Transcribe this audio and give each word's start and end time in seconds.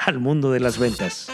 al 0.00 0.18
mundo 0.18 0.50
de 0.50 0.60
las 0.60 0.78
ventas. 0.78 1.30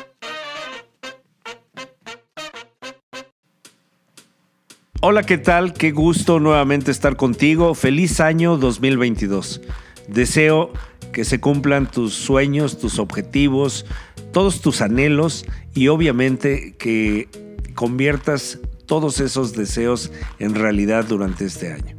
Hola, 5.01 5.23
¿qué 5.23 5.39
tal? 5.39 5.73
Qué 5.73 5.93
gusto 5.93 6.41
nuevamente 6.41 6.91
estar 6.91 7.17
contigo. 7.17 7.75
Feliz 7.75 8.19
año 8.19 8.57
2022. 8.57 9.61
Deseo 10.09 10.73
que 11.13 11.25
se 11.25 11.41
cumplan 11.41 11.89
tus 11.89 12.15
sueños, 12.15 12.79
tus 12.79 12.99
objetivos, 12.99 13.87
todos 14.33 14.61
tus 14.61 14.81
anhelos 14.81 15.47
y 15.75 15.89
obviamente 15.89 16.75
que 16.77 17.29
conviertas 17.75 18.59
todos 18.87 19.21
esos 19.21 19.53
deseos 19.53 20.11
en 20.39 20.55
realidad 20.55 21.05
durante 21.05 21.45
este 21.45 21.73
año. 21.73 21.96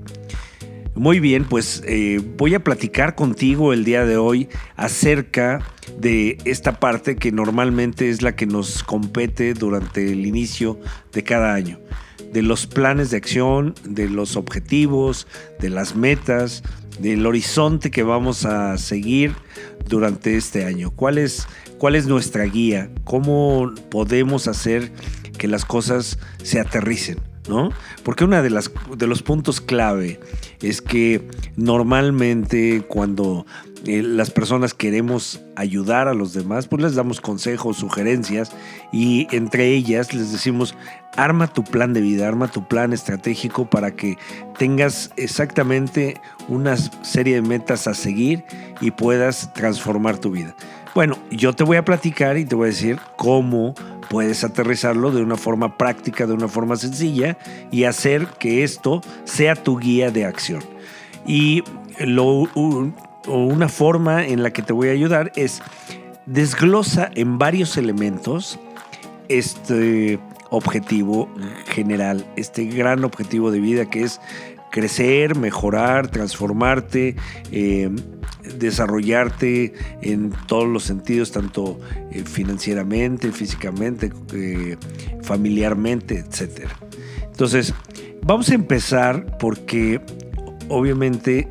Muy 0.97 1.19
bien, 1.19 1.45
pues 1.45 1.83
eh, 1.85 2.19
voy 2.37 2.55
a 2.55 2.63
platicar 2.63 3.13
contigo 3.13 3.71
el 3.71 3.83
día 3.83 4.03
de 4.03 4.17
hoy 4.17 4.49
acerca 4.75 5.61
de 5.99 6.39
esta 6.43 6.79
parte 6.79 7.17
que 7.17 7.31
normalmente 7.31 8.09
es 8.09 8.23
la 8.23 8.35
que 8.35 8.47
nos 8.47 8.81
compete 8.81 9.53
durante 9.53 10.11
el 10.11 10.25
inicio 10.25 10.79
de 11.13 11.23
cada 11.23 11.53
año, 11.53 11.79
de 12.33 12.41
los 12.41 12.65
planes 12.65 13.11
de 13.11 13.17
acción, 13.17 13.75
de 13.83 14.09
los 14.09 14.37
objetivos, 14.37 15.27
de 15.59 15.69
las 15.69 15.95
metas, 15.95 16.63
del 16.99 17.27
horizonte 17.27 17.91
que 17.91 18.01
vamos 18.01 18.45
a 18.45 18.75
seguir 18.79 19.35
durante 19.87 20.35
este 20.35 20.65
año. 20.65 20.89
¿Cuál 20.89 21.19
es, 21.19 21.47
cuál 21.77 21.95
es 21.95 22.07
nuestra 22.07 22.45
guía? 22.45 22.89
¿Cómo 23.03 23.71
podemos 23.91 24.47
hacer 24.47 24.91
que 25.37 25.47
las 25.47 25.63
cosas 25.63 26.17
se 26.41 26.59
aterricen? 26.59 27.19
¿no? 27.47 27.69
Porque 28.03 28.25
uno 28.25 28.41
de, 28.41 28.49
las, 28.49 28.71
de 28.95 29.07
los 29.07 29.23
puntos 29.23 29.61
clave 29.61 30.19
es 30.61 30.81
que 30.81 31.27
normalmente 31.55 32.83
cuando 32.87 33.45
eh, 33.85 34.01
las 34.01 34.31
personas 34.31 34.73
queremos 34.73 35.41
ayudar 35.55 36.07
a 36.07 36.13
los 36.13 36.33
demás, 36.33 36.67
pues 36.67 36.81
les 36.81 36.95
damos 36.95 37.21
consejos, 37.21 37.77
sugerencias 37.77 38.51
y 38.91 39.27
entre 39.31 39.67
ellas 39.67 40.13
les 40.13 40.31
decimos, 40.31 40.75
arma 41.15 41.47
tu 41.47 41.63
plan 41.63 41.93
de 41.93 42.01
vida, 42.01 42.27
arma 42.27 42.47
tu 42.47 42.67
plan 42.67 42.93
estratégico 42.93 43.69
para 43.69 43.95
que 43.95 44.17
tengas 44.57 45.11
exactamente 45.15 46.19
una 46.47 46.77
serie 46.77 47.35
de 47.35 47.41
metas 47.41 47.87
a 47.87 47.93
seguir 47.93 48.43
y 48.81 48.91
puedas 48.91 49.53
transformar 49.53 50.17
tu 50.17 50.31
vida. 50.31 50.55
Bueno, 50.95 51.17
yo 51.29 51.53
te 51.53 51.63
voy 51.63 51.77
a 51.77 51.85
platicar 51.85 52.37
y 52.37 52.45
te 52.45 52.55
voy 52.55 52.65
a 52.65 52.71
decir 52.71 52.99
cómo 53.17 53.75
puedes 54.09 54.43
aterrizarlo 54.43 55.11
de 55.11 55.21
una 55.21 55.37
forma 55.37 55.77
práctica, 55.77 56.25
de 56.25 56.33
una 56.33 56.47
forma 56.47 56.75
sencilla 56.75 57.37
y 57.71 57.83
hacer 57.83 58.27
que 58.39 58.63
esto 58.63 59.01
sea 59.25 59.55
tu 59.55 59.77
guía 59.77 60.11
de 60.11 60.25
acción. 60.25 60.63
Y 61.25 61.63
una 63.27 63.69
forma 63.69 64.25
en 64.25 64.43
la 64.43 64.51
que 64.51 64.61
te 64.61 64.73
voy 64.73 64.89
a 64.89 64.91
ayudar 64.91 65.31
es 65.35 65.61
desglosa 66.25 67.09
en 67.15 67.37
varios 67.37 67.77
elementos 67.77 68.59
este 69.29 70.19
objetivo 70.49 71.29
general, 71.67 72.25
este 72.35 72.65
gran 72.65 73.03
objetivo 73.03 73.51
de 73.51 73.59
vida 73.59 73.89
que 73.89 74.03
es 74.03 74.21
crecer, 74.71 75.35
mejorar, 75.35 76.09
transformarte, 76.09 77.15
eh, 77.51 77.89
desarrollarte 78.57 79.73
en 80.01 80.31
todos 80.47 80.67
los 80.67 80.83
sentidos, 80.83 81.31
tanto 81.31 81.79
eh, 82.11 82.23
financieramente, 82.23 83.31
físicamente, 83.31 84.11
eh, 84.33 84.77
familiarmente, 85.23 86.19
etc. 86.19 86.67
Entonces, 87.23 87.73
vamos 88.23 88.49
a 88.49 88.55
empezar 88.55 89.37
porque 89.37 90.01
obviamente 90.69 91.47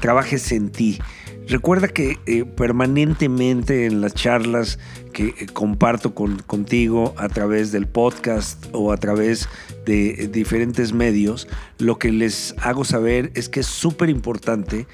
trabajes 0.00 0.52
en 0.52 0.70
ti. 0.70 0.98
Recuerda 1.50 1.88
que 1.88 2.20
eh, 2.26 2.44
permanentemente 2.44 3.86
en 3.86 4.00
las 4.00 4.14
charlas 4.14 4.78
que 5.12 5.34
eh, 5.36 5.46
comparto 5.52 6.14
con, 6.14 6.38
contigo 6.42 7.12
a 7.16 7.28
través 7.28 7.72
del 7.72 7.88
podcast 7.88 8.66
o 8.70 8.92
a 8.92 8.96
través 8.96 9.48
de 9.84 10.10
eh, 10.10 10.28
diferentes 10.28 10.92
medios, 10.92 11.48
lo 11.78 11.98
que 11.98 12.12
les 12.12 12.54
hago 12.58 12.84
saber 12.84 13.32
es 13.34 13.48
que 13.48 13.60
es 13.60 13.66
súper 13.66 14.10
importante 14.10 14.86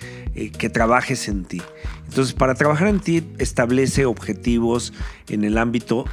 que 0.59 0.71
trabajes 0.71 1.29
en 1.29 1.45
ti. 1.45 1.61
Entonces, 2.09 2.33
para 2.33 2.55
trabajar 2.55 2.89
en 2.89 3.01
ti, 3.01 3.23
establece 3.37 4.07
objetivos 4.07 4.95
en 5.29 5.45
el 5.45 5.59
ámbito 5.59 6.07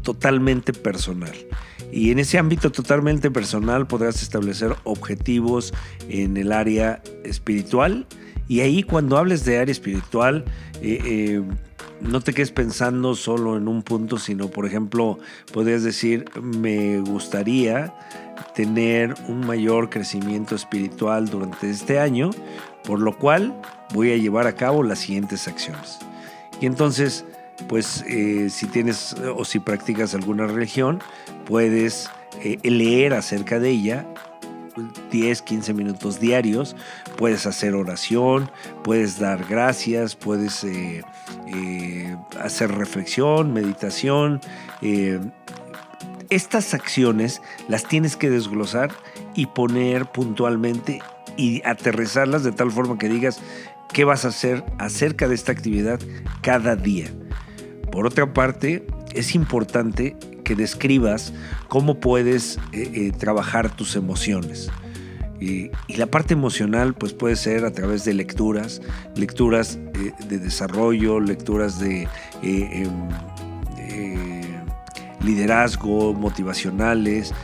totalmente 0.00 0.72
personal. 0.72 1.34
Y 1.90 2.12
en 2.12 2.18
ese 2.18 2.38
ámbito 2.38 2.72
totalmente 2.72 3.30
personal 3.30 3.86
podrás 3.86 4.22
establecer 4.22 4.74
objetivos 4.84 5.74
en 6.08 6.38
el 6.38 6.52
área 6.52 7.02
espiritual, 7.24 8.06
y 8.52 8.60
ahí 8.60 8.82
cuando 8.82 9.16
hables 9.16 9.46
de 9.46 9.56
área 9.56 9.72
espiritual, 9.72 10.44
eh, 10.82 11.00
eh, 11.06 11.42
no 12.02 12.20
te 12.20 12.34
quedes 12.34 12.52
pensando 12.52 13.14
solo 13.14 13.56
en 13.56 13.66
un 13.66 13.82
punto, 13.82 14.18
sino 14.18 14.48
por 14.48 14.66
ejemplo, 14.66 15.18
podrías 15.54 15.82
decir, 15.82 16.26
me 16.42 17.00
gustaría 17.00 17.94
tener 18.54 19.14
un 19.26 19.46
mayor 19.46 19.88
crecimiento 19.88 20.54
espiritual 20.54 21.30
durante 21.30 21.70
este 21.70 21.98
año, 21.98 22.28
por 22.84 23.00
lo 23.00 23.16
cual 23.16 23.58
voy 23.94 24.12
a 24.12 24.18
llevar 24.18 24.46
a 24.46 24.54
cabo 24.54 24.82
las 24.82 24.98
siguientes 24.98 25.48
acciones. 25.48 26.00
Y 26.60 26.66
entonces, 26.66 27.24
pues 27.70 28.04
eh, 28.06 28.50
si 28.50 28.66
tienes 28.66 29.16
o 29.34 29.46
si 29.46 29.60
practicas 29.60 30.14
alguna 30.14 30.46
religión, 30.46 31.00
puedes 31.46 32.10
leer 32.62 33.14
acerca 33.14 33.58
de 33.58 33.70
ella 33.70 34.06
10, 35.10 35.42
15 35.42 35.74
minutos 35.74 36.20
diarios. 36.20 36.76
Puedes 37.16 37.46
hacer 37.46 37.74
oración, 37.74 38.50
puedes 38.82 39.18
dar 39.18 39.44
gracias, 39.44 40.16
puedes 40.16 40.64
eh, 40.64 41.02
eh, 41.54 42.16
hacer 42.40 42.72
reflexión, 42.72 43.52
meditación. 43.52 44.40
Eh, 44.80 45.20
estas 46.30 46.72
acciones 46.74 47.42
las 47.68 47.84
tienes 47.84 48.16
que 48.16 48.30
desglosar 48.30 48.90
y 49.34 49.46
poner 49.46 50.06
puntualmente 50.06 51.02
y 51.36 51.62
aterrizarlas 51.64 52.42
de 52.42 52.52
tal 52.52 52.70
forma 52.70 52.98
que 52.98 53.08
digas 53.08 53.40
qué 53.92 54.04
vas 54.04 54.24
a 54.24 54.28
hacer 54.28 54.64
acerca 54.78 55.28
de 55.28 55.34
esta 55.34 55.52
actividad 55.52 56.00
cada 56.40 56.76
día. 56.76 57.10
Por 57.90 58.06
otra 58.06 58.32
parte, 58.32 58.86
es 59.12 59.34
importante 59.34 60.16
que 60.42 60.54
describas 60.54 61.32
cómo 61.68 62.00
puedes 62.00 62.58
eh, 62.72 62.90
eh, 62.94 63.12
trabajar 63.16 63.74
tus 63.74 63.96
emociones. 63.96 64.70
Y, 65.40 65.70
la 65.88 66.06
parte 66.06 66.34
emocional 66.34 66.94
pues 66.94 67.12
puede 67.12 67.36
ser 67.36 67.64
a 67.64 67.72
través 67.72 68.04
de 68.04 68.14
lecturas, 68.14 68.80
lecturas 69.16 69.78
eh, 69.94 70.12
de 70.28 70.38
desarrollo, 70.38 71.20
lecturas 71.20 71.80
de 71.80 72.08
em, 72.42 73.08
liderazgo, 75.22 76.14
motivacionales, 76.14 77.34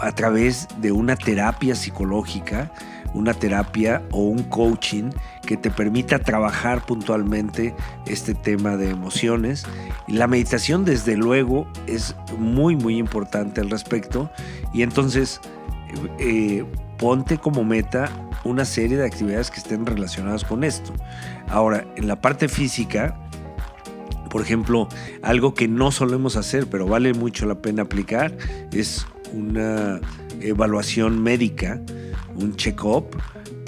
a 0.00 0.12
través 0.12 0.68
de 0.80 0.92
una 0.92 1.16
terapia 1.16 1.74
psicológica, 1.74 2.72
una 3.14 3.34
terapia 3.34 4.02
o 4.10 4.22
un 4.24 4.42
coaching 4.44 5.10
que 5.48 5.56
te 5.56 5.70
permita 5.70 6.18
trabajar 6.18 6.84
puntualmente 6.84 7.74
este 8.04 8.34
tema 8.34 8.76
de 8.76 8.90
emociones. 8.90 9.64
La 10.06 10.26
meditación, 10.26 10.84
desde 10.84 11.16
luego, 11.16 11.66
es 11.86 12.14
muy, 12.36 12.76
muy 12.76 12.98
importante 12.98 13.62
al 13.62 13.70
respecto. 13.70 14.30
Y 14.74 14.82
entonces, 14.82 15.40
eh, 16.18 16.66
ponte 16.98 17.38
como 17.38 17.64
meta 17.64 18.10
una 18.44 18.66
serie 18.66 18.98
de 18.98 19.06
actividades 19.06 19.50
que 19.50 19.60
estén 19.60 19.86
relacionadas 19.86 20.44
con 20.44 20.64
esto. 20.64 20.92
Ahora, 21.48 21.86
en 21.96 22.08
la 22.08 22.20
parte 22.20 22.48
física, 22.48 23.18
por 24.28 24.42
ejemplo, 24.42 24.86
algo 25.22 25.54
que 25.54 25.66
no 25.66 25.92
solemos 25.92 26.36
hacer, 26.36 26.66
pero 26.66 26.86
vale 26.86 27.14
mucho 27.14 27.46
la 27.46 27.54
pena 27.54 27.84
aplicar, 27.84 28.36
es 28.70 29.06
una 29.32 29.98
evaluación 30.42 31.22
médica, 31.22 31.80
un 32.36 32.54
check-up 32.54 33.16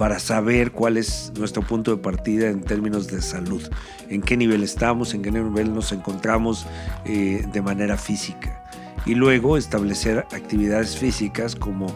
para 0.00 0.18
saber 0.18 0.72
cuál 0.72 0.96
es 0.96 1.30
nuestro 1.36 1.60
punto 1.60 1.90
de 1.90 1.98
partida 1.98 2.48
en 2.48 2.62
términos 2.62 3.08
de 3.08 3.20
salud, 3.20 3.62
en 4.08 4.22
qué 4.22 4.34
nivel 4.34 4.62
estamos, 4.62 5.12
en 5.12 5.20
qué 5.20 5.30
nivel 5.30 5.74
nos 5.74 5.92
encontramos 5.92 6.66
eh, 7.04 7.44
de 7.52 7.60
manera 7.60 7.98
física. 7.98 8.64
Y 9.04 9.14
luego 9.14 9.58
establecer 9.58 10.20
actividades 10.32 10.96
físicas 10.96 11.54
como 11.54 11.94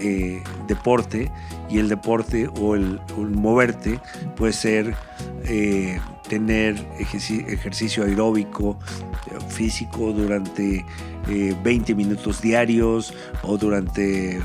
eh, 0.00 0.42
deporte 0.66 1.30
y 1.68 1.78
el 1.78 1.90
deporte 1.90 2.48
o 2.58 2.74
el, 2.74 2.98
moverte 3.18 4.00
puede 4.34 4.54
ser 4.54 4.94
eh, 5.44 6.00
tener 6.30 6.82
ejercicio 6.98 8.04
aeróbico 8.04 8.78
físico 9.48 10.10
durante 10.14 10.86
20 11.62 11.94
minutos 11.94 12.40
diarios 12.40 13.12
o 13.42 13.58
durante 13.58 14.40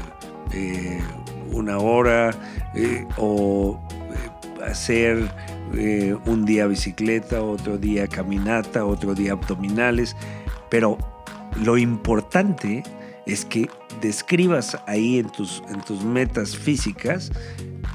una 1.52 1.78
hora 1.78 2.32
eh, 2.76 3.06
o 3.18 3.80
eh, 4.12 4.64
hacer 4.64 5.30
eh, 5.74 6.16
un 6.26 6.46
día 6.46 6.68
bicicleta, 6.68 7.42
otro 7.42 7.78
día 7.78 8.08
caminata, 8.08 8.86
otro 8.86 9.14
día 9.14 9.34
abdominales, 9.34 10.16
pero 10.70 10.98
lo 11.64 11.78
importante 11.78 12.84
es 13.26 13.46
que 13.46 13.70
describas 14.02 14.78
ahí 14.86 15.20
en 15.20 15.30
tus, 15.30 15.62
en 15.70 15.82
tus 15.82 16.04
metas 16.04 16.56
físicas 16.56 17.32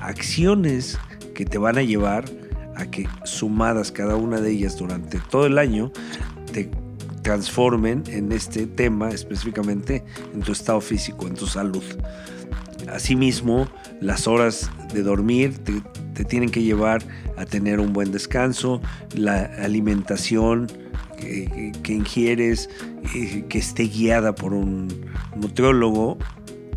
acciones 0.00 0.98
que 1.34 1.44
te 1.44 1.58
van 1.58 1.78
a 1.78 1.82
llevar 1.82 2.24
a 2.76 2.86
que 2.86 3.08
sumadas 3.24 3.92
cada 3.92 4.16
una 4.16 4.40
de 4.40 4.50
ellas 4.50 4.76
durante 4.76 5.18
todo 5.30 5.46
el 5.46 5.58
año 5.58 5.92
te 6.52 6.70
transformen 7.22 8.02
en 8.08 8.32
este 8.32 8.66
tema 8.66 9.10
específicamente 9.10 10.04
en 10.34 10.40
tu 10.40 10.52
estado 10.52 10.80
físico, 10.80 11.26
en 11.26 11.34
tu 11.34 11.46
salud. 11.46 11.84
Asimismo, 12.90 13.68
las 14.00 14.26
horas 14.26 14.70
de 14.92 15.02
dormir 15.02 15.58
te, 15.58 16.24
tienen 16.24 16.50
que 16.50 16.62
llevar 16.62 17.02
a 17.36 17.44
tener 17.44 17.80
un 17.80 17.92
buen 17.92 18.12
descanso, 18.12 18.80
la 19.14 19.44
alimentación 19.62 20.70
que, 21.16 21.92
ingieres, 21.92 22.68
eh, 23.14 23.44
que 23.48 23.58
esté 23.58 23.84
guiada 23.84 24.34
por 24.34 24.52
un 24.54 24.88
nutriólogo 25.36 26.18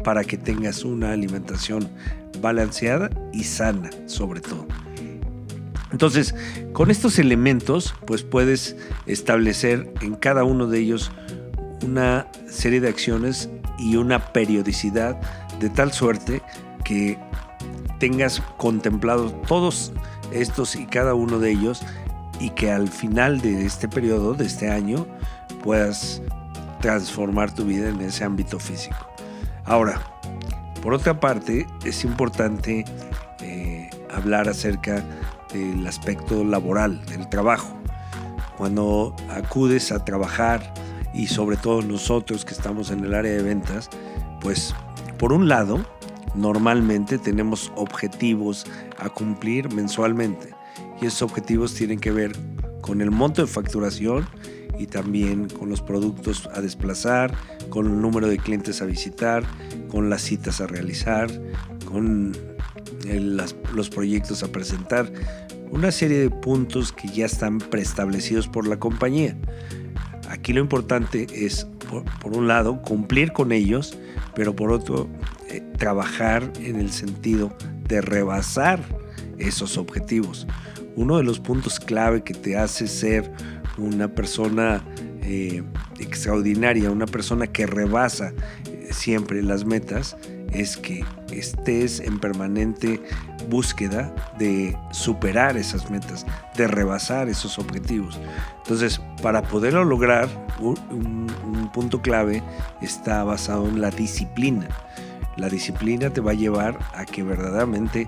para 0.04 0.24
que 0.24 0.38
tengas 0.38 0.84
una 0.84 1.12
alimentación 1.12 1.90
balanceada 2.42 3.10
y 3.34 3.44
sana 3.44 3.90
sobre 4.06 4.42
todo. 4.42 4.68
Entonces, 5.92 6.36
con 6.74 6.92
estos 6.92 7.20
elementos, 7.20 7.96
pues 8.06 8.24
puedes 8.24 8.76
establecer 9.06 9.92
en 10.02 10.16
cada 10.16 10.44
uno 10.44 10.68
de 10.68 10.80
ellos 10.80 11.12
una 11.84 12.28
serie 12.50 12.82
de 12.82 12.90
acciones 12.90 13.50
y 13.80 13.96
una 13.96 14.34
periodicidad 14.34 15.20
de 15.60 15.70
tal 15.70 15.92
suerte 15.92 16.42
que 16.84 17.18
tengas 18.00 18.42
contemplado 18.58 19.32
todos 19.48 19.94
estos 20.32 20.76
y 20.76 20.86
cada 20.86 21.14
uno 21.14 21.40
de 21.40 21.52
ellos 21.52 21.82
y 22.40 22.50
que 22.52 22.72
al 22.72 22.90
final 22.90 23.42
de 23.42 23.66
este 23.66 23.88
periodo, 23.88 24.34
de 24.34 24.46
este 24.46 24.70
año, 24.70 25.08
puedas 25.64 26.22
transformar 26.82 27.54
tu 27.54 27.66
vida 27.66 27.90
en 27.90 28.02
ese 28.02 28.24
ámbito 28.24 28.60
físico. 28.60 28.98
Ahora, 29.64 30.02
por 30.82 30.94
otra 30.94 31.20
parte, 31.20 31.66
es 31.84 32.04
importante 32.04 32.86
eh, 33.42 33.90
hablar 34.14 34.48
acerca 34.48 35.04
del 35.52 35.88
aspecto 35.88 36.44
laboral, 36.44 37.04
del 37.06 37.28
trabajo. 37.30 37.76
Cuando 38.58 39.16
acudes 39.30 39.92
a 39.92 40.04
trabajar 40.06 40.74
y 41.14 41.28
sobre 41.28 41.58
todo 41.58 41.82
nosotros 41.82 42.46
que 42.46 42.54
estamos 42.54 42.92
en 42.92 43.04
el 43.04 43.14
área 43.14 43.32
de 43.32 43.42
ventas, 43.42 43.90
pues 44.42 44.76
por 45.18 45.34
un 45.34 45.48
lado, 45.48 45.86
normalmente 46.36 47.18
tenemos 47.18 47.72
objetivos 47.76 48.66
a 48.98 49.10
cumplir 49.10 49.74
mensualmente 49.74 50.54
y 51.02 51.06
esos 51.06 51.24
objetivos 51.24 51.74
tienen 51.74 52.00
que 52.00 52.12
ver 52.12 52.34
con 52.82 53.02
el 53.02 53.12
monto 53.12 53.42
de 53.42 53.48
facturación 53.48 54.28
y 54.78 54.88
también 54.88 55.48
con 55.48 55.70
los 55.70 55.82
productos 55.82 56.50
a 56.54 56.62
desplazar, 56.62 57.34
con 57.70 57.88
el 57.88 58.02
número 58.02 58.28
de 58.28 58.38
clientes 58.38 58.82
a 58.82 58.86
visitar, 58.86 59.44
con 59.90 60.10
las 60.10 60.22
citas 60.22 60.60
a 60.62 60.68
realizar, 60.68 61.30
con 61.86 62.36
los 63.74 63.90
proyectos 63.90 64.44
a 64.44 64.52
presentar, 64.52 65.12
una 65.72 65.92
serie 65.92 66.20
de 66.20 66.30
puntos 66.30 66.92
que 66.92 67.08
ya 67.08 67.26
están 67.26 67.60
preestablecidos 67.60 68.48
por 68.48 68.68
la 68.68 68.78
compañía. 68.78 69.38
Aquí 70.30 70.54
lo 70.54 70.62
importante 70.62 71.28
es, 71.32 71.68
por 72.22 72.36
un 72.36 72.48
lado, 72.48 72.82
cumplir 72.82 73.32
con 73.32 73.52
ellos 73.52 73.98
pero 74.36 74.56
por 74.56 74.72
otro, 74.72 75.10
eh, 75.50 75.62
trabajar 75.78 76.52
en 76.60 76.76
el 76.78 76.92
sentido 76.92 77.56
de 77.88 78.02
rebasar 78.02 78.80
esos 79.38 79.78
objetivos. 79.78 80.48
Uno 80.96 81.18
de 81.18 81.24
los 81.24 81.40
puntos 81.40 81.80
clave 81.80 82.24
que 82.24 82.34
te 82.34 82.58
hace 82.58 82.88
ser 82.88 83.32
una 83.78 84.08
persona 84.08 84.84
eh, 85.24 85.64
extraordinaria, 86.00 86.92
una 86.92 87.06
persona 87.06 87.48
que 87.48 87.66
rebasa 87.66 88.34
eh, 88.70 88.90
siempre 88.92 89.42
las 89.42 89.66
metas, 89.66 90.16
es 90.62 90.78
que 90.78 91.04
estés 91.32 92.00
en 92.00 92.20
permanente 92.20 93.02
búsqueda 93.50 94.14
de 94.38 94.78
superar 94.92 95.58
esas 95.58 95.90
metas, 95.90 96.26
de 96.56 96.68
rebasar 96.68 97.30
esos 97.30 97.60
objetivos. 97.60 98.20
Entonces, 98.60 99.02
para 99.22 99.42
poderlo 99.44 99.84
lograr, 99.84 100.30
un, 100.60 101.70
punto 101.74 102.02
clave 102.02 102.42
está 102.82 103.24
basado 103.26 103.68
en 103.68 103.82
la 103.82 103.92
disciplina. 103.92 104.68
La 105.36 105.50
disciplina 105.50 106.10
te 106.10 106.22
va 106.22 106.32
a 106.32 106.36
llevar 106.36 106.80
a 106.94 107.04
que 107.04 107.22
verdaderamente 107.22 108.08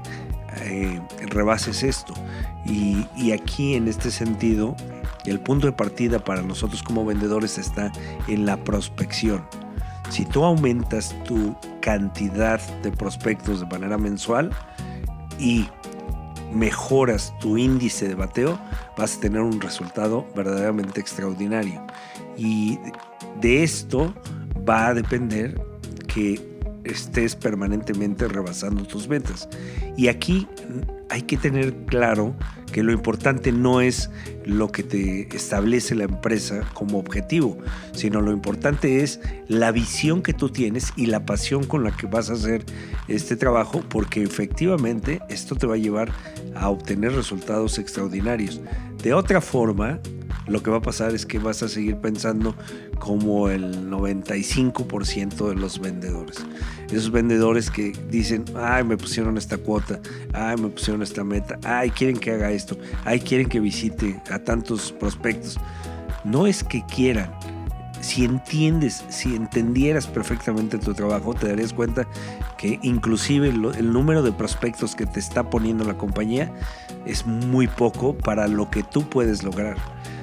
eh, 0.61 1.01
rebases 1.27 1.83
esto. 1.83 2.13
Y, 2.65 3.05
y 3.17 3.33
aquí, 3.33 3.75
en 3.75 3.89
este 3.89 4.09
sentido, 4.09 4.75
el 5.25 5.41
punto 5.41 5.67
de 5.67 5.73
partida 5.73 6.23
para 6.23 6.41
nosotros 6.41 6.81
como 6.81 7.05
vendedores 7.05 7.57
está 7.57 7.91
en 8.29 8.45
la 8.45 8.55
prospección. 8.63 9.43
Si 10.09 10.25
tú 10.25 10.43
aumentas 10.43 11.15
tu 11.25 11.55
cantidad 11.81 12.59
de 12.81 12.91
prospectos 12.91 13.59
de 13.59 13.65
manera 13.67 13.97
mensual 13.97 14.51
y 15.39 15.67
mejoras 16.53 17.33
tu 17.39 17.57
índice 17.57 18.07
de 18.07 18.15
bateo, 18.15 18.59
vas 18.97 19.17
a 19.17 19.19
tener 19.19 19.41
un 19.41 19.59
resultado 19.61 20.25
verdaderamente 20.35 20.99
extraordinario. 20.99 21.85
Y 22.37 22.79
de 23.41 23.63
esto 23.63 24.13
va 24.67 24.87
a 24.87 24.93
depender 24.93 25.59
que 26.07 26.56
estés 26.93 27.35
permanentemente 27.35 28.27
rebasando 28.27 28.83
tus 28.83 29.07
metas. 29.07 29.47
Y 29.95 30.07
aquí 30.07 30.47
hay 31.09 31.21
que 31.23 31.37
tener 31.37 31.73
claro 31.85 32.35
que 32.71 32.83
lo 32.83 32.91
importante 32.91 33.51
no 33.51 33.81
es 33.81 34.09
lo 34.45 34.71
que 34.71 34.83
te 34.83 35.35
establece 35.35 35.95
la 35.95 36.03
empresa 36.03 36.69
como 36.73 36.99
objetivo, 36.99 37.57
sino 37.93 38.21
lo 38.21 38.31
importante 38.31 39.01
es 39.01 39.19
la 39.47 39.71
visión 39.71 40.21
que 40.21 40.33
tú 40.33 40.49
tienes 40.49 40.91
y 40.95 41.05
la 41.05 41.25
pasión 41.25 41.63
con 41.65 41.83
la 41.83 41.95
que 41.95 42.07
vas 42.07 42.29
a 42.29 42.33
hacer 42.33 42.65
este 43.07 43.35
trabajo, 43.35 43.83
porque 43.87 44.21
efectivamente 44.21 45.21
esto 45.29 45.55
te 45.55 45.65
va 45.65 45.75
a 45.75 45.77
llevar 45.77 46.11
a 46.55 46.69
obtener 46.69 47.13
resultados 47.13 47.79
extraordinarios. 47.79 48.61
De 49.01 49.13
otra 49.13 49.41
forma, 49.41 49.99
lo 50.47 50.63
que 50.63 50.71
va 50.71 50.77
a 50.77 50.81
pasar 50.81 51.13
es 51.13 51.25
que 51.25 51.39
vas 51.39 51.63
a 51.63 51.69
seguir 51.69 51.97
pensando 51.97 52.55
como 52.99 53.49
el 53.49 53.89
95% 53.89 55.49
de 55.49 55.55
los 55.55 55.79
vendedores. 55.79 56.37
Esos 56.91 57.11
vendedores 57.11 57.69
que 57.69 57.91
dicen, 58.09 58.45
ay, 58.55 58.83
me 58.83 58.97
pusieron 58.97 59.37
esta 59.37 59.57
cuota, 59.57 59.99
ay, 60.33 60.55
me 60.57 60.69
pusieron 60.69 61.01
esta 61.01 61.23
meta, 61.23 61.59
ay, 61.63 61.89
quieren 61.91 62.17
que 62.17 62.31
haga 62.31 62.51
esto, 62.51 62.77
ay, 63.03 63.19
quieren 63.19 63.49
que 63.49 63.59
visite 63.59 64.21
a 64.31 64.39
tantos 64.39 64.93
prospectos. 64.93 65.57
No 66.23 66.47
es 66.47 66.63
que 66.63 66.83
quieran. 66.85 67.31
Si 67.99 68.23
entiendes, 68.23 69.03
si 69.09 69.35
entendieras 69.35 70.07
perfectamente 70.07 70.77
tu 70.77 70.93
trabajo, 70.93 71.33
te 71.33 71.47
darías 71.47 71.73
cuenta 71.73 72.07
que 72.57 72.79
inclusive 72.83 73.49
el 73.49 73.91
número 73.91 74.21
de 74.21 74.31
prospectos 74.31 74.95
que 74.95 75.05
te 75.05 75.19
está 75.19 75.49
poniendo 75.49 75.83
la 75.83 75.97
compañía 75.97 76.53
es 77.05 77.25
muy 77.25 77.67
poco 77.67 78.17
para 78.17 78.47
lo 78.47 78.69
que 78.69 78.83
tú 78.83 79.09
puedes 79.09 79.43
lograr. 79.43 79.77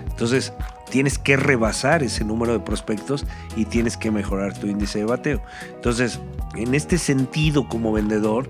Entonces, 0.08 0.52
tienes 0.94 1.18
que 1.18 1.36
rebasar 1.36 2.04
ese 2.04 2.24
número 2.24 2.52
de 2.52 2.60
prospectos 2.60 3.26
y 3.56 3.64
tienes 3.64 3.96
que 3.96 4.12
mejorar 4.12 4.56
tu 4.56 4.68
índice 4.68 5.00
de 5.00 5.06
bateo. 5.06 5.42
Entonces, 5.74 6.20
en 6.54 6.72
este 6.72 6.98
sentido, 6.98 7.68
como 7.68 7.92
vendedor, 7.92 8.46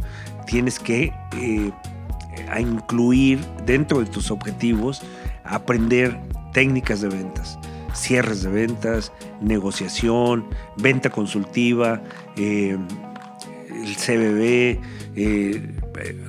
tienes 0.46 0.78
que 0.78 1.10
eh, 1.38 1.72
incluir 2.60 3.40
dentro 3.64 4.00
de 4.00 4.04
tus 4.04 4.30
objetivos 4.30 5.00
aprender 5.42 6.20
técnicas 6.52 7.00
de 7.00 7.08
ventas, 7.08 7.58
cierres 7.94 8.42
de 8.42 8.50
ventas, 8.50 9.10
negociación, 9.40 10.44
venta 10.76 11.08
consultiva, 11.08 12.02
eh, 12.36 12.76
el 13.70 13.96
CBB, 13.96 14.82
eh, 15.16 15.74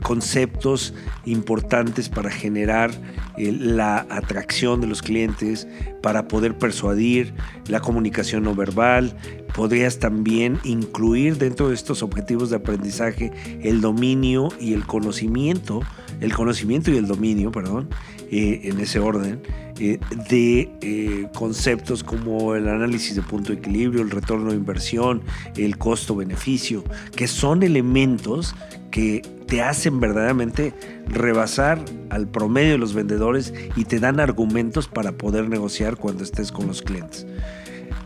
conceptos 0.01 0.93
importantes 1.25 2.07
para 2.07 2.31
generar 2.31 2.91
eh, 3.37 3.51
la 3.51 4.05
atracción 4.09 4.81
de 4.81 4.87
los 4.87 5.01
clientes, 5.01 5.67
para 6.01 6.27
poder 6.27 6.57
persuadir, 6.57 7.33
la 7.67 7.79
comunicación 7.79 8.43
no 8.43 8.55
verbal. 8.55 9.15
Podrías 9.53 9.99
también 9.99 10.59
incluir 10.63 11.37
dentro 11.37 11.69
de 11.69 11.75
estos 11.75 12.03
objetivos 12.03 12.49
de 12.49 12.57
aprendizaje 12.57 13.31
el 13.63 13.81
dominio 13.81 14.49
y 14.59 14.73
el 14.73 14.85
conocimiento, 14.85 15.81
el 16.21 16.33
conocimiento 16.33 16.91
y 16.91 16.97
el 16.97 17.07
dominio, 17.07 17.51
perdón, 17.51 17.89
eh, 18.31 18.61
en 18.63 18.79
ese 18.79 18.99
orden, 18.99 19.41
eh, 19.79 19.99
de 20.29 21.29
conceptos 21.33 22.03
como 22.03 22.55
el 22.55 22.67
análisis 22.67 23.15
de 23.15 23.21
punto 23.21 23.51
de 23.51 23.59
equilibrio, 23.59 24.01
el 24.01 24.11
retorno 24.11 24.51
de 24.51 24.57
inversión, 24.57 25.21
el 25.57 25.77
costo-beneficio, 25.77 26.83
que 27.15 27.27
son 27.27 27.63
elementos 27.63 28.55
que 28.91 29.21
te 29.47 29.61
hacen 29.61 29.99
verdaderamente 29.99 30.73
rebasar 31.07 31.79
al 32.09 32.27
promedio 32.27 32.73
de 32.73 32.77
los 32.77 32.93
vendedores 32.93 33.53
y 33.75 33.85
te 33.85 33.99
dan 33.99 34.19
argumentos 34.19 34.87
para 34.87 35.11
poder 35.13 35.49
negociar 35.49 35.97
cuando 35.97 36.23
estés 36.23 36.51
con 36.51 36.67
los 36.67 36.81
clientes. 36.81 37.27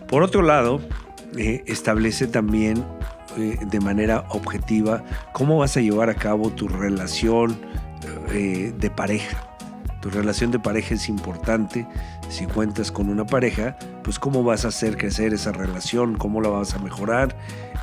Por 0.08 0.24
otro 0.24 0.42
lado, 0.42 0.82
eh, 1.38 1.64
establece 1.68 2.28
también 2.28 2.84
eh, 3.38 3.58
de 3.70 3.80
manera 3.80 4.26
objetiva 4.30 5.04
cómo 5.34 5.60
vas 5.60 5.78
a 5.78 5.82
llevar 5.82 6.10
a 6.10 6.16
cabo 6.16 6.50
tu 6.50 6.68
relación 6.68 7.60
eh, 8.34 8.74
de 8.78 8.90
pareja. 8.90 9.46
Tu 10.02 10.10
relación 10.10 10.50
de 10.52 10.60
pareja 10.60 10.96
es 10.96 11.10
importante. 11.10 11.86
Si 12.30 12.46
cuentas 12.46 12.92
con 12.92 13.10
una 13.10 13.26
pareja, 13.26 13.78
pues 14.04 14.18
cómo 14.18 14.44
vas 14.44 14.66
a 14.66 14.70
hacer 14.70 14.98
crecer 14.98 15.34
esa 15.34 15.52
relación, 15.52 16.16
cómo 16.16 16.42
la 16.42 16.50
vas 16.50 16.74
a 16.74 16.80
mejorar. 16.80 17.36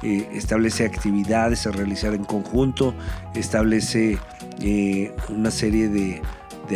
Eh, 0.02 0.28
establece 0.32 0.84
actividades 0.84 1.66
a 1.66 1.70
realizar 1.70 2.14
en 2.14 2.24
conjunto, 2.24 2.94
establece 3.34 4.18
eh, 4.60 5.14
una 5.28 5.50
serie 5.50 5.88
de, 5.88 6.22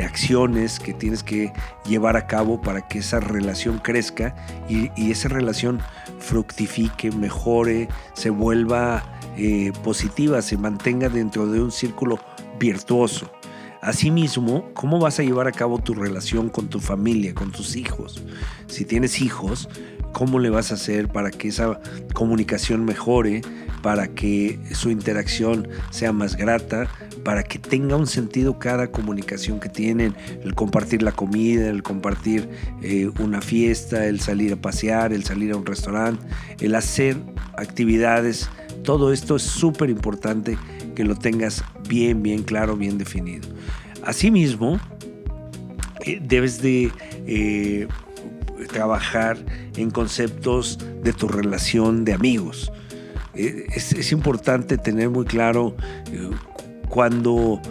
acciones 0.04 0.78
que 0.78 0.94
tienes 0.94 1.24
que 1.24 1.52
llevar 1.84 2.16
a 2.16 2.28
cabo 2.28 2.60
para 2.60 2.86
que 2.86 3.00
esa 3.00 3.18
relación 3.18 3.78
crezca 3.78 4.36
y, 4.68 5.10
esa 5.10 5.28
relación 5.28 5.80
fructifique, 6.20 7.10
mejore, 7.10 7.88
se 8.12 8.30
vuelva 8.30 9.02
eh, 9.36 9.72
positiva, 9.82 10.42
se 10.42 10.56
mantenga 10.56 11.08
dentro 11.08 11.48
de 11.48 11.60
un 11.60 11.72
círculo 11.72 12.20
virtuoso. 12.60 13.32
Asimismo, 13.80 14.70
¿cómo 14.74 14.98
vas 14.98 15.18
a 15.20 15.22
llevar 15.22 15.48
a 15.48 15.52
cabo 15.52 15.78
tu 15.78 15.94
relación 15.94 16.50
con 16.50 16.68
tu 16.68 16.80
familia, 16.80 17.34
con 17.34 17.50
tus 17.50 17.76
hijos? 17.76 18.22
Si 18.66 18.84
tienes 18.84 19.22
hijos, 19.22 19.70
¿cómo 20.12 20.38
le 20.38 20.50
vas 20.50 20.70
a 20.70 20.74
hacer 20.74 21.08
para 21.08 21.30
que 21.30 21.48
esa 21.48 21.80
comunicación 22.12 22.84
mejore, 22.84 23.40
para 23.82 24.08
que 24.08 24.58
su 24.72 24.90
interacción 24.90 25.66
sea 25.88 26.12
más 26.12 26.36
grata, 26.36 26.90
para 27.24 27.42
que 27.42 27.58
tenga 27.58 27.96
un 27.96 28.06
sentido 28.06 28.58
cada 28.58 28.90
comunicación 28.90 29.60
que 29.60 29.70
tienen, 29.70 30.14
el 30.44 30.54
compartir 30.54 31.02
la 31.02 31.12
comida, 31.12 31.70
el 31.70 31.82
compartir 31.82 32.50
eh, 32.82 33.10
una 33.18 33.40
fiesta, 33.40 34.04
el 34.04 34.20
salir 34.20 34.52
a 34.52 34.56
pasear, 34.56 35.14
el 35.14 35.24
salir 35.24 35.52
a 35.52 35.56
un 35.56 35.64
restaurante, 35.64 36.22
el 36.60 36.74
hacer 36.74 37.16
actividades, 37.56 38.50
todo 38.84 39.10
esto 39.12 39.36
es 39.36 39.42
súper 39.42 39.88
importante 39.88 40.58
que 41.00 41.04
lo 41.06 41.16
tengas 41.16 41.64
bien, 41.88 42.22
bien 42.22 42.42
claro, 42.42 42.76
bien 42.76 42.98
definido. 42.98 43.48
Asimismo, 44.04 44.78
eh, 46.04 46.20
debes 46.22 46.60
de 46.60 46.92
eh, 47.26 47.88
trabajar 48.70 49.38
en 49.76 49.90
conceptos 49.90 50.78
de 51.02 51.14
tu 51.14 51.26
relación 51.26 52.04
de 52.04 52.12
amigos. 52.12 52.70
Eh, 53.34 53.64
es, 53.74 54.12
importante 54.12 54.76
tener 54.76 55.08
muy 55.08 55.24
claro 55.24 55.74
cuándo 56.90 57.62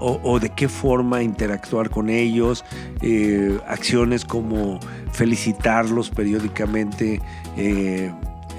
o, 0.00 0.40
de 0.40 0.48
qué 0.56 0.68
forma 0.68 1.22
interactuar 1.22 1.88
con 1.88 2.10
ellos, 2.10 2.64
acciones 3.68 4.24
como 4.24 4.80
felicitarlos 5.12 6.10
periódicamente 6.10 7.20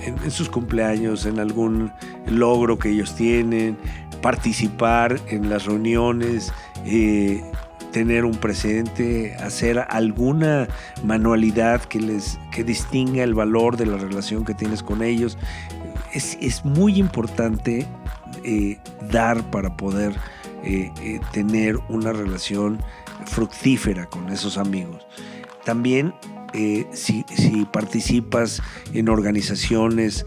en, 0.07 0.31
sus 0.31 0.49
cumpleaños, 0.49 1.25
en 1.25 1.39
algún 1.39 1.91
logro 2.27 2.77
que 2.79 2.89
ellos 2.89 3.15
tienen, 3.15 3.77
participar 4.21 5.19
en 5.27 5.49
las 5.49 5.65
reuniones, 5.65 6.51
eh, 6.85 7.43
tener 7.91 8.25
un 8.25 8.35
presente, 8.35 9.35
hacer 9.35 9.79
alguna 9.89 10.67
manualidad 11.03 11.81
que 11.83 11.99
les 11.99 12.39
que 12.51 12.63
distinga 12.63 13.23
el 13.23 13.33
valor 13.33 13.77
de 13.77 13.85
la 13.85 13.97
relación 13.97 14.45
que 14.45 14.53
tienes 14.53 14.83
con 14.83 15.03
ellos. 15.03 15.37
Es, 16.13 16.65
muy 16.65 16.97
importante 16.97 17.85
eh, 18.43 18.79
dar 19.11 19.43
para 19.51 19.77
poder 19.77 20.15
eh, 20.63 21.19
tener 21.31 21.77
una 21.89 22.11
relación 22.11 22.81
fructífera 23.25 24.07
con 24.07 24.29
esos 24.29 24.57
amigos. 24.57 25.05
También 25.63 26.13
si, 26.93 27.25
si, 27.35 27.65
participas 27.71 28.61
en 28.93 29.09
organizaciones 29.09 30.25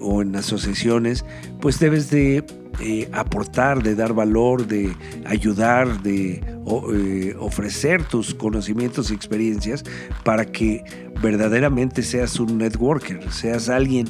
o 0.00 0.22
en 0.22 0.36
asociaciones, 0.36 1.24
pues 1.60 1.78
debes 1.78 2.10
de 2.10 2.44
eh, 2.78 3.08
aportar, 3.12 3.82
de 3.82 3.94
dar 3.94 4.12
valor, 4.12 4.66
de 4.66 4.94
ayudar, 5.24 6.02
de 6.02 6.44
eh, 6.92 7.34
ofrecer 7.38 8.04
tus 8.04 8.34
conocimientos 8.34 9.10
y 9.10 9.14
experiencias 9.14 9.82
para 10.24 10.44
que 10.44 10.84
verdaderamente 11.22 12.02
seas 12.02 12.38
un 12.38 12.58
networker, 12.58 13.32
seas 13.32 13.70
alguien 13.70 14.06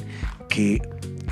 que 0.49 0.81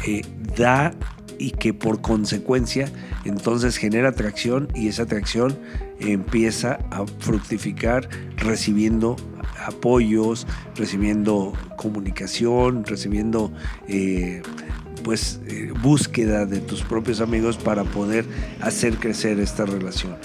eh, 0.06 0.22
da 0.56 0.94
y 1.38 1.52
que 1.52 1.74
por 1.74 2.00
consecuencia 2.00 2.90
entonces 3.26 3.76
genera 3.76 4.10
atracción 4.10 4.70
y 4.74 4.88
esa 4.88 5.04
atracción 5.04 5.58
empieza 6.00 6.80
a 6.90 7.06
fructificar 7.20 8.08
recibiendo 8.38 9.18
apoyos, 9.66 10.48
recibiendo 10.76 11.54
comunicación, 11.78 12.86
recibiendo 12.86 13.52
pues 15.06 15.40
eh, 15.48 15.72
búsqueda 15.84 16.48
de 16.48 16.60
tus 16.60 16.82
propios 16.82 17.22
amigos 17.22 17.58
para 17.58 17.84
poder 17.84 18.26
hacer 18.60 18.98
crecer 18.98 19.40
esta 19.40 19.66
relación. 19.66 20.16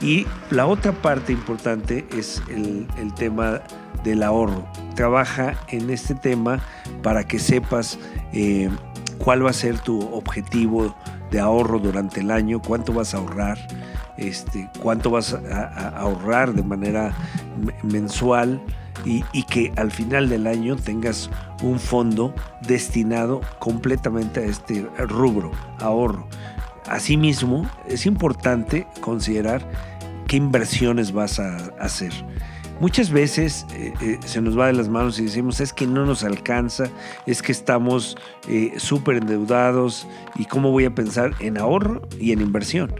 Y 0.00 0.24
la 0.50 0.66
otra 0.66 0.92
parte 0.92 1.32
importante 1.32 2.06
es 2.16 2.40
el, 2.48 2.86
tema 3.16 3.60
del 4.04 4.22
ahorro. 4.22 4.66
Trabaja 4.94 5.58
en 5.68 5.90
este 5.90 6.14
tema 6.14 6.60
para 7.02 7.24
que 7.24 7.40
sepas 7.40 7.98
eh, 8.32 8.70
cuál 9.18 9.44
va 9.44 9.50
a 9.50 9.52
ser 9.52 9.80
tu 9.80 10.00
objetivo 10.14 10.94
de 11.32 11.40
ahorro 11.40 11.80
durante 11.80 12.20
el 12.20 12.30
año, 12.30 12.62
cuánto 12.62 12.92
vas 12.92 13.14
a 13.14 13.18
ahorrar, 13.18 13.58
este, 14.16 14.70
cuánto 14.80 15.10
vas 15.10 15.34
a 15.34 15.88
ahorrar 15.98 16.54
de 16.54 16.62
manera 16.62 17.12
mensual 17.82 18.60
y, 19.04 19.22
que 19.44 19.72
al 19.76 19.90
final 19.90 20.28
del 20.28 20.46
año 20.46 20.76
tengas 20.76 21.30
un 21.62 21.78
fondo 21.78 22.34
destinado 22.62 23.40
completamente 23.58 24.40
a 24.40 24.44
este 24.44 24.82
rubro, 24.98 25.50
ahorro. 25.78 26.28
Asimismo, 26.86 27.68
es 27.86 28.06
importante 28.06 28.86
considerar 29.00 29.66
qué 30.26 30.36
inversiones 30.36 31.12
vas 31.12 31.38
a 31.38 31.56
hacer. 31.78 32.12
Muchas 32.80 33.10
veces 33.10 33.66
eh, 33.74 33.92
eh, 34.00 34.18
se 34.24 34.40
nos 34.40 34.58
va 34.58 34.68
de 34.68 34.72
las 34.72 34.88
manos 34.88 35.18
y 35.18 35.24
decimos, 35.24 35.60
es 35.60 35.74
que 35.74 35.86
no 35.86 36.06
nos 36.06 36.24
alcanza, 36.24 36.84
es 37.26 37.42
que 37.42 37.52
estamos 37.52 38.16
eh, 38.48 38.72
súper 38.78 39.16
endeudados 39.16 40.06
y 40.34 40.46
cómo 40.46 40.70
voy 40.70 40.86
a 40.86 40.94
pensar 40.94 41.34
en 41.40 41.58
ahorro 41.58 42.08
y 42.18 42.32
en 42.32 42.40
inversión 42.40 42.94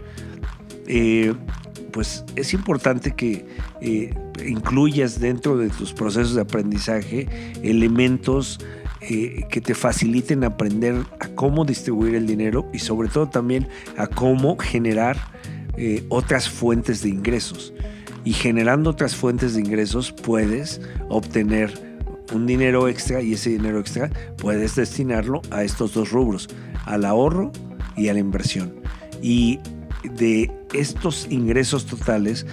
pues 1.91 2.23
es 2.35 2.53
importante 2.53 3.11
que 3.11 3.45
eh, 3.81 4.13
incluyas 4.45 5.19
dentro 5.19 5.57
de 5.57 5.69
tus 5.69 5.93
procesos 5.93 6.35
de 6.35 6.41
aprendizaje 6.41 7.27
elementos 7.63 8.59
eh, 9.01 9.45
que 9.49 9.61
te 9.61 9.73
faciliten 9.73 10.43
aprender 10.43 10.95
a 11.19 11.27
cómo 11.29 11.65
distribuir 11.65 12.13
el 12.15 12.27
dinero 12.27 12.69
y 12.71 12.79
sobre 12.79 13.09
todo 13.09 13.27
también 13.27 13.67
a 13.97 14.05
cómo 14.07 14.57
generar 14.57 15.17
eh, 15.75 16.05
otras 16.09 16.49
fuentes 16.49 17.01
de 17.01 17.09
ingresos. 17.09 17.73
Y 18.23 18.33
generando 18.33 18.91
otras 18.91 19.15
fuentes 19.15 19.55
de 19.55 19.61
ingresos 19.61 20.11
puedes 20.11 20.81
obtener 21.09 21.73
un 22.31 22.45
dinero 22.45 22.87
extra 22.87 23.21
y 23.21 23.33
ese 23.33 23.49
dinero 23.49 23.79
extra 23.79 24.11
puedes 24.37 24.75
destinarlo 24.75 25.41
a 25.49 25.63
estos 25.63 25.95
dos 25.95 26.11
rubros, 26.11 26.47
al 26.85 27.03
ahorro 27.05 27.51
y 27.97 28.09
a 28.09 28.13
la 28.13 28.19
inversión. 28.19 28.75
Y 29.21 29.59
de 30.03 30.51
estos 30.73 31.27
ingresos 31.29 31.85
totales 31.85 32.45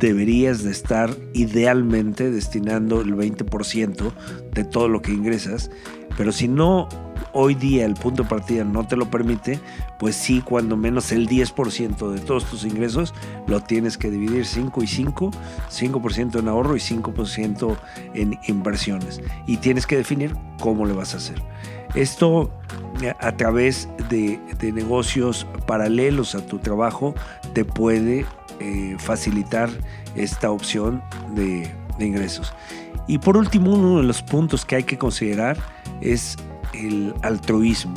deberías 0.00 0.64
de 0.64 0.70
estar 0.70 1.16
idealmente 1.32 2.30
destinando 2.30 3.00
el 3.00 3.14
20% 3.14 4.12
de 4.52 4.64
todo 4.64 4.88
lo 4.88 5.02
que 5.02 5.12
ingresas, 5.12 5.70
pero 6.16 6.32
si 6.32 6.48
no 6.48 6.88
hoy 7.32 7.54
día 7.54 7.84
el 7.84 7.94
punto 7.94 8.22
de 8.22 8.28
partida 8.28 8.64
no 8.64 8.86
te 8.86 8.96
lo 8.96 9.10
permite, 9.10 9.60
pues 9.98 10.14
sí, 10.14 10.40
cuando 10.40 10.76
menos 10.76 11.12
el 11.12 11.28
10% 11.28 12.10
de 12.12 12.20
todos 12.20 12.44
tus 12.44 12.64
ingresos 12.64 13.12
lo 13.46 13.60
tienes 13.60 13.98
que 13.98 14.10
dividir 14.10 14.46
5 14.46 14.82
y 14.82 14.86
5, 14.86 15.30
5% 15.70 16.38
en 16.38 16.48
ahorro 16.48 16.76
y 16.76 16.80
5% 16.80 17.76
en 18.14 18.38
inversiones. 18.46 19.20
Y 19.46 19.56
tienes 19.58 19.86
que 19.86 19.96
definir 19.96 20.34
cómo 20.60 20.86
le 20.86 20.94
vas 20.94 21.14
a 21.14 21.18
hacer. 21.18 21.42
Esto 21.94 22.50
a 23.20 23.32
través 23.32 23.88
de, 24.08 24.40
negocios 24.72 25.46
paralelos 25.66 26.34
a 26.34 26.44
tu 26.46 26.58
trabajo 26.58 27.14
te 27.52 27.64
puede 27.64 28.26
eh, 28.60 28.96
facilitar 28.98 29.70
esta 30.16 30.50
opción 30.50 31.02
de, 31.34 31.70
de 31.98 32.06
ingresos. 32.06 32.52
Y 33.06 33.18
por 33.18 33.36
último, 33.36 33.74
uno 33.74 33.98
de 33.98 34.04
los 34.04 34.22
puntos 34.22 34.64
que 34.64 34.76
hay 34.76 34.84
que 34.84 34.98
considerar 34.98 35.56
es 36.00 36.36
el 36.72 37.14
altruismo. 37.22 37.94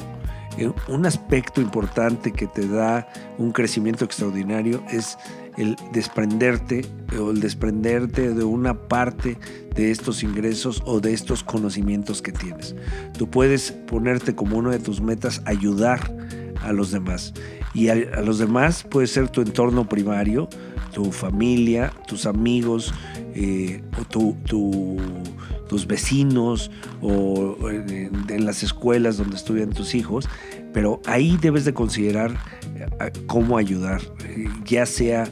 Eh, 0.58 0.72
Un 0.88 1.06
aspecto 1.06 1.62
importante 1.62 2.32
que 2.32 2.48
te 2.48 2.68
da 2.68 3.08
un 3.38 3.51
crecimiento 3.51 4.06
extraordinario 4.06 4.84
es 4.89 5.18
el 5.58 5.76
desprenderte 5.92 6.86
o 7.20 7.32
el 7.32 7.40
desprenderte 7.40 8.34
de 8.34 8.44
una 8.44 8.88
parte 8.88 9.38
de 9.76 9.92
estos 9.92 10.24
ingresos 10.24 10.82
o 10.86 11.00
de 11.00 11.14
estos 11.14 11.44
conocimientos 11.44 12.22
que 12.22 12.32
tienes. 12.32 12.76
Tú 13.18 13.30
puedes 13.30 13.72
ponerte 13.72 14.36
como 14.36 14.58
una 14.58 14.72
de 14.72 14.80
tus 14.80 15.02
metas 15.02 15.42
ayudar 15.46 16.16
a 16.62 16.72
los 16.74 16.92
demás. 16.92 17.34
Y 17.74 17.90
a, 17.90 17.96
los 17.96 18.40
demás 18.40 18.84
puede 18.84 19.08
ser 19.08 19.30
tu 19.30 19.42
entorno 19.42 19.88
primario, 19.88 20.48
tu 20.94 21.12
familia, 21.12 21.94
tus 22.08 22.26
amigos, 22.26 22.94
eh, 23.36 23.84
o 24.00 24.06
tu, 24.06 24.36
tu, 24.46 24.98
tus 25.68 25.86
vecinos 25.86 26.72
o 27.02 27.70
en, 27.70 28.12
en, 28.30 28.46
las 28.46 28.64
escuelas 28.64 29.18
donde 29.18 29.36
estudian 29.36 29.70
tus 29.70 29.94
hijos, 29.94 30.28
pero 30.74 31.02
ahí 31.06 31.38
debes 31.40 31.66
de 31.66 31.74
considerar 31.74 32.32
eh, 32.32 32.66
cómo 33.27 33.57
ayudar, 33.57 34.01
ya 34.65 34.86
sea 34.86 35.25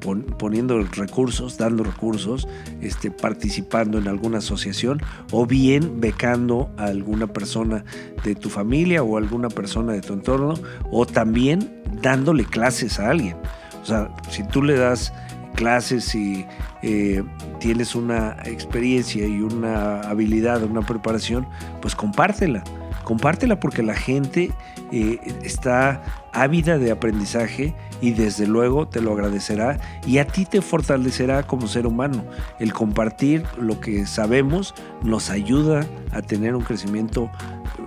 pon, 0.00 0.22
poniendo 0.38 0.82
recursos, 0.82 1.58
dando 1.58 1.84
recursos, 1.84 2.48
este, 2.80 3.10
participando 3.10 3.98
en 3.98 4.08
alguna 4.08 4.38
asociación 4.38 5.00
o 5.30 5.46
bien 5.46 6.00
becando 6.00 6.70
a 6.76 6.86
alguna 6.86 7.26
persona 7.26 7.84
de 8.24 8.34
tu 8.34 8.50
familia 8.50 9.02
o 9.02 9.16
alguna 9.16 9.48
persona 9.48 9.92
de 9.92 10.00
tu 10.00 10.12
entorno 10.12 10.54
o 10.90 11.06
también 11.06 11.82
dándole 12.02 12.44
clases 12.44 12.98
a 12.98 13.10
alguien. 13.10 13.36
O 13.82 13.86
sea, 13.86 14.14
si 14.30 14.44
tú 14.44 14.62
le 14.62 14.76
das 14.76 15.12
clases 15.54 16.14
y 16.14 16.46
eh, 16.82 17.22
tienes 17.60 17.94
una 17.94 18.36
experiencia 18.44 19.26
y 19.26 19.40
una 19.40 20.00
habilidad, 20.00 20.62
una 20.62 20.82
preparación, 20.82 21.46
pues 21.80 21.94
compártela. 21.94 22.62
Compártela 23.04 23.58
porque 23.58 23.82
la 23.82 23.94
gente 23.94 24.52
eh, 24.92 25.18
está 25.42 26.21
ávida 26.32 26.78
de 26.78 26.90
aprendizaje 26.90 27.74
y 28.00 28.12
desde 28.12 28.46
luego 28.46 28.88
te 28.88 29.00
lo 29.00 29.12
agradecerá 29.12 29.78
y 30.06 30.18
a 30.18 30.26
ti 30.26 30.44
te 30.44 30.60
fortalecerá 30.60 31.46
como 31.46 31.66
ser 31.68 31.86
humano. 31.86 32.24
El 32.58 32.72
compartir 32.72 33.44
lo 33.58 33.80
que 33.80 34.06
sabemos 34.06 34.74
nos 35.02 35.30
ayuda 35.30 35.86
a 36.10 36.22
tener 36.22 36.54
un 36.54 36.62
crecimiento 36.62 37.30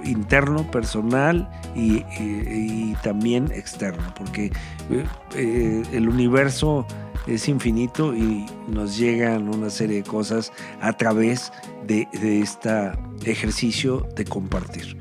interno, 0.04 0.70
personal 0.72 1.50
y, 1.76 2.94
también 3.04 3.52
externo, 3.52 4.04
porque 4.16 4.52
eh, 5.36 5.84
el 5.92 6.08
universo 6.08 6.86
es 7.28 7.50
infinito 7.50 8.16
y 8.16 8.46
nos 8.68 8.98
llegan 8.98 9.50
una 9.50 9.70
serie 9.70 9.98
de 9.98 10.04
cosas 10.04 10.52
a 10.80 10.94
través 10.94 11.52
de 11.86 12.08
este 12.42 12.92
ejercicio 13.26 14.08
de 14.16 14.26
compartir. 14.26 14.98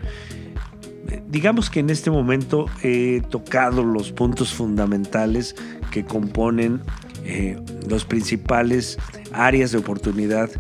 Digamos 1.29 1.71
que 1.71 1.81
en 1.81 1.91
este 1.91 2.11
momento 2.11 2.67
he 2.83 3.23
tocado 3.31 3.83
los 3.85 4.13
puntos 4.13 4.53
fundamentales 4.53 5.55
que 5.91 6.05
componen 6.05 6.81
eh, 7.25 7.59
los 7.89 8.05
principales 8.05 8.99
áreas 9.33 9.73
de 9.73 9.79
oportunidad 9.79 10.51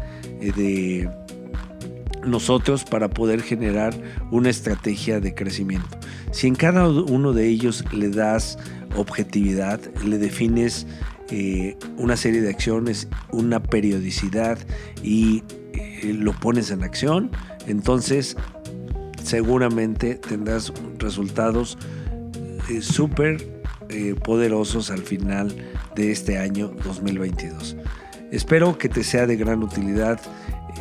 eh, 0.40 0.52
de 0.56 1.10
nosotros 2.26 2.84
para 2.84 3.08
poder 3.08 3.42
generar 3.42 3.94
una 4.30 4.50
estrategia 4.50 5.20
de 5.20 5.34
crecimiento. 5.34 5.98
Si 6.32 6.46
en 6.46 6.54
cada 6.54 6.88
uno 6.88 7.32
de 7.32 7.48
ellos 7.48 7.84
le 7.92 8.08
das 8.08 8.58
objetividad, 8.96 9.80
le 10.04 10.18
defines 10.18 10.86
eh, 11.30 11.76
una 11.96 12.16
serie 12.16 12.40
de 12.40 12.50
acciones, 12.50 13.08
una 13.30 13.62
periodicidad 13.62 14.58
y 15.02 15.42
eh, 15.72 16.14
lo 16.18 16.32
pones 16.32 16.70
en 16.70 16.82
acción, 16.82 17.30
entonces 17.66 18.36
seguramente 19.24 20.16
tendrás 20.16 20.72
resultados 20.98 21.78
eh, 22.70 22.82
súper 22.82 23.62
eh, 23.88 24.14
poderosos 24.22 24.90
al 24.90 25.02
final 25.02 25.54
de 25.96 26.12
este 26.12 26.38
año 26.38 26.68
2022. 26.84 27.76
Espero 28.30 28.78
que 28.78 28.88
te 28.88 29.02
sea 29.02 29.26
de 29.26 29.36
gran 29.36 29.62
utilidad 29.62 30.20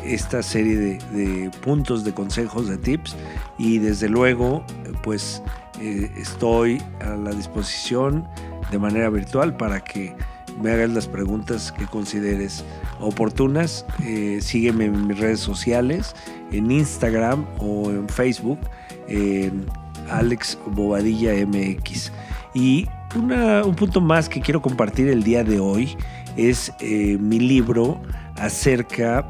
esta 0.03 0.43
serie 0.43 0.75
de, 0.77 1.51
puntos, 1.61 2.03
de 2.03 2.13
consejos, 2.13 2.67
de 2.67 2.77
tips 2.77 3.15
y 3.57 3.79
desde 3.79 4.09
luego 4.09 4.65
pues 5.03 5.41
eh, 5.79 6.11
estoy 6.17 6.81
a 6.99 7.15
la 7.15 7.31
disposición 7.31 8.27
de 8.71 8.79
manera 8.79 9.09
virtual 9.09 9.55
para 9.55 9.81
que 9.81 10.15
me 10.61 10.71
hagas 10.71 10.89
las 10.91 11.07
preguntas 11.07 11.71
que 11.71 11.85
consideres 11.85 12.63
oportunas. 12.99 13.85
Eh, 14.03 14.39
sígueme 14.41 14.85
en 14.85 15.07
mis 15.07 15.19
redes 15.19 15.39
sociales, 15.39 16.15
en 16.51 16.71
Instagram 16.71 17.45
o 17.59 17.89
en 17.89 18.07
Facebook, 18.09 18.59
en 19.07 19.65
Alex 20.09 20.57
Bobadilla 20.67 21.33
MX. 21.45 22.11
Y 22.53 22.87
un 23.15 23.75
punto 23.75 24.01
más 24.01 24.29
que 24.29 24.41
quiero 24.41 24.61
compartir 24.61 25.07
el 25.07 25.23
día 25.23 25.43
de 25.43 25.59
hoy 25.59 25.95
es 26.35 26.71
eh, 26.79 27.17
mi 27.19 27.39
libro 27.39 28.01
acerca 28.37 29.25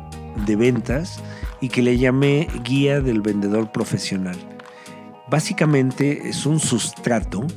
de 0.45 0.55
ventas 0.55 1.21
y 1.61 1.69
que 1.69 1.81
le 1.81 1.97
llamé 1.97 2.47
Guía 2.63 3.01
del 3.01 3.21
Vendedor 3.21 3.71
Profesional. 3.71 4.37
Básicamente 5.29 6.27
es 6.27 6.45
un 6.45 6.59
sustrato 6.59 7.47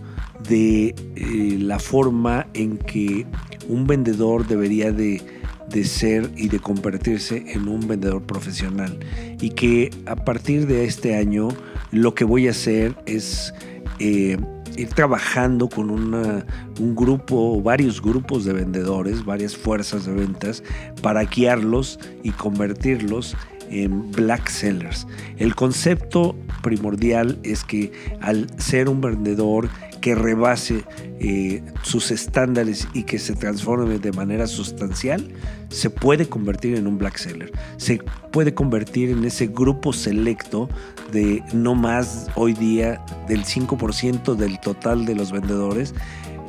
de 0.49 0.95
eh, 1.17 1.59
la 1.59 1.79
forma 1.79 2.47
en 2.55 2.79
que 2.79 3.27
un 3.69 3.87
vendedor 3.87 4.47
debería 4.47 4.93
de, 4.93 5.23
de, 5.69 5.85
ser 5.85 6.31
y 6.37 6.49
de 6.49 6.59
convertirse 6.59 7.45
en 7.53 7.69
un 7.69 7.87
vendedor 7.87 8.23
profesional. 8.23 8.99
Y 9.41 9.51
que 9.51 9.91
a 10.07 10.17
partir 10.17 10.67
de 10.67 10.85
este 10.85 11.17
año 11.17 11.49
lo 11.91 12.15
que 12.15 12.25
voy 12.25 12.49
a 12.49 12.51
hacer 12.51 12.95
es 13.07 13.53
eh, 13.99 14.37
ir 14.77 14.89
trabajando 14.89 15.69
con 15.69 15.91
un 15.91 16.95
grupo, 16.95 17.63
varios 17.63 18.03
grupos 18.03 18.45
de 18.45 18.53
vendedores, 18.53 19.25
varias 19.25 19.57
fuerzas 19.57 20.05
de 20.05 20.13
ventas, 20.13 20.63
para 21.03 21.25
guiarlos 21.25 21.99
y 22.23 22.31
convertirlos 22.31 23.37
en 23.71 24.11
black 24.13 24.49
sellers. 24.49 25.07
El 25.39 25.55
concepto 25.55 26.37
primordial 26.63 27.39
es 27.43 27.65
que 27.65 27.93
al 28.21 28.47
ser 28.59 28.89
un 28.89 29.01
vendedor 29.01 29.69
que 30.07 30.15
rebase 30.15 30.85
eh, 31.19 31.65
sus 31.83 32.13
estándares 32.13 32.87
y 32.95 33.03
que 33.03 33.19
se 33.19 33.35
transforme 33.35 33.99
de 33.99 34.13
manera 34.13 34.47
sustancial, 34.47 35.33
se 35.69 35.91
puede 35.91 36.29
convertir 36.29 36.77
en 36.77 36.87
un 36.87 36.97
black 36.97 37.17
seller. 37.17 37.51
Se 37.77 37.99
puede 38.31 38.55
convertir 38.55 39.11
en 39.11 39.25
ese 39.25 39.49
grupo 39.49 39.93
selecto 39.93 40.69
de 41.11 41.43
no 41.53 41.75
más 41.75 42.29
hoy 42.37 42.53
día 42.53 43.05
del 43.27 43.43
5% 43.43 44.37
del 44.37 44.61
total 44.61 45.07
de 45.07 45.17
los 45.17 45.33
vendedores, 45.33 45.93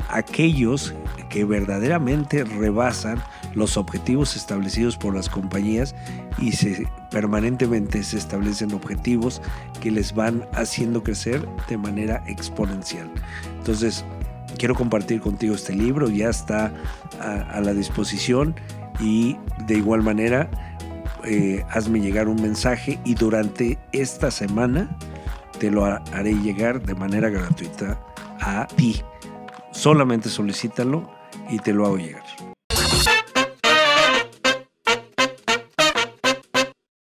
aquellos 0.07 0.93
que 1.31 1.43
verdaderamente 1.43 2.43
rebasan 2.43 3.23
los 3.57 3.75
objetivos 3.75 4.35
establecidos 4.35 4.97
por 4.97 5.15
las 5.15 5.29
compañías 5.29 5.95
y 6.37 6.51
se 6.51 6.87
permanentemente 7.11 8.03
se 8.03 8.17
establecen 8.17 8.73
objetivos 8.73 9.41
que 9.81 9.91
les 9.91 10.13
van 10.13 10.45
haciendo 10.53 11.03
crecer 11.03 11.45
de 11.67 11.77
manera 11.77 12.23
exponencial. 12.27 13.09
Entonces, 13.57 14.05
quiero 14.57 14.75
compartir 14.75 15.19
contigo 15.21 15.55
este 15.55 15.73
libro, 15.73 16.07
ya 16.09 16.29
está 16.29 16.71
a, 17.19 17.59
la 17.59 17.73
disposición 17.73 18.55
y 18.99 19.37
de 19.65 19.75
igual 19.75 20.03
manera 20.03 20.49
eh, 21.23 21.65
hazme 21.69 21.99
llegar 21.99 22.27
un 22.27 22.41
mensaje 22.41 22.99
y 23.03 23.15
durante 23.15 23.79
esta 23.91 24.31
semana 24.31 24.95
te 25.59 25.71
lo 25.71 25.85
haré 25.85 26.33
llegar 26.35 26.81
de 26.83 26.93
manera 26.93 27.29
gratuita 27.29 27.99
a 28.39 28.67
ti. 28.67 29.01
Solamente 29.71 30.29
solicítalo 30.29 31.09
y 31.49 31.57
te 31.59 31.73
lo 31.73 31.85
hago 31.85 31.97
llegar. 31.97 32.23